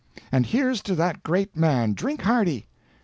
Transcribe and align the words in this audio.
And 0.31 0.47
here's 0.47 0.81
to 0.81 0.95
that 0.95 1.21
great 1.21 1.55
man 1.55 1.93
drink 1.93 2.21
hearty!" 2.23 2.67